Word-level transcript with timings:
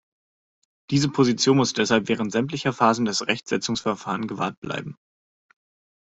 Diese 0.89 1.09
Position 1.09 1.57
muss 1.57 1.73
deshalb 1.73 2.07
während 2.07 2.31
sämtlicher 2.31 2.73
Phasen 2.73 3.05
des 3.05 3.27
Rechtsetzungsverfahrens 3.27 4.25
gewahrt 4.27 4.59
bleiben. 4.59 4.97